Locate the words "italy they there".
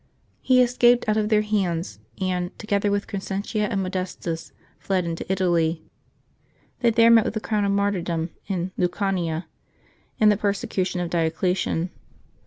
5.31-7.11